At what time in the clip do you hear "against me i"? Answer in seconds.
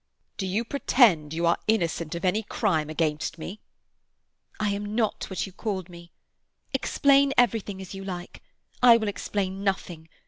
2.89-4.69